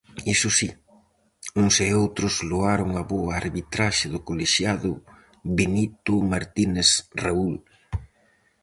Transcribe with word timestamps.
Iso 0.33 0.49
si, 0.57 0.69
uns 1.61 1.75
e 1.87 1.89
outros 2.03 2.33
loaron 2.49 2.91
a 3.01 3.03
boa 3.13 3.31
arbitraxe 3.43 4.05
do 4.13 4.19
colexiado 4.27 4.89
Benito 5.57 6.13
Martínez 6.31 6.89
Raúl. 7.23 7.55